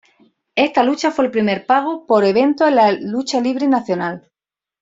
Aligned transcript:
Ésta 0.55 0.81
lucha 0.81 1.11
fue 1.11 1.25
el 1.25 1.29
primer 1.31 1.67
Pago 1.67 2.07
por 2.07 2.25
Evento 2.25 2.65
en 2.67 2.73
la 2.73 2.91
lucha 2.91 3.39
libre 3.39 3.67
nacional. 3.67 4.31